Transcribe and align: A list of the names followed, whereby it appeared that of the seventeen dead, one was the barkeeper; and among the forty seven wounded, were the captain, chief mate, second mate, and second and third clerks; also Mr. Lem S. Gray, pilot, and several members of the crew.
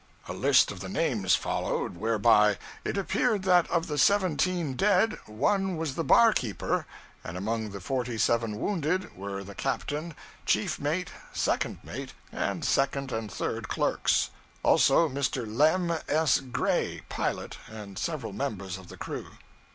A 0.27 0.33
list 0.33 0.71
of 0.71 0.79
the 0.79 0.89
names 0.89 1.35
followed, 1.35 1.95
whereby 1.97 2.57
it 2.83 2.97
appeared 2.97 3.43
that 3.43 3.69
of 3.69 3.85
the 3.85 3.99
seventeen 3.99 4.73
dead, 4.73 5.19
one 5.27 5.77
was 5.77 5.93
the 5.93 6.03
barkeeper; 6.03 6.87
and 7.23 7.37
among 7.37 7.69
the 7.69 7.79
forty 7.79 8.17
seven 8.17 8.59
wounded, 8.59 9.15
were 9.15 9.43
the 9.43 9.53
captain, 9.53 10.15
chief 10.43 10.79
mate, 10.79 11.11
second 11.33 11.77
mate, 11.83 12.13
and 12.31 12.65
second 12.65 13.11
and 13.11 13.31
third 13.31 13.67
clerks; 13.67 14.31
also 14.63 15.07
Mr. 15.07 15.45
Lem 15.47 15.93
S. 16.07 16.39
Gray, 16.39 17.01
pilot, 17.07 17.59
and 17.67 17.99
several 17.99 18.33
members 18.33 18.79
of 18.79 18.87
the 18.87 18.97
crew. 18.97 19.27